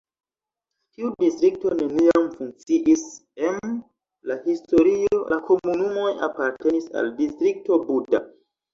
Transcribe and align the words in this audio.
Tiu 0.95 1.11
distrikto 1.23 1.73
neniam 1.81 2.25
funkciis 2.39 3.05
em 3.51 3.77
la 4.33 4.41
historio, 4.49 5.23
la 5.37 5.41
komunumoj 5.53 6.11
apartenis 6.33 6.93
al 7.01 7.17
Distrikto 7.25 7.85
Buda. 7.89 8.29